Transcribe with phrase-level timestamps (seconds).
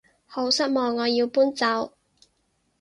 [0.25, 1.93] 好失望我要搬走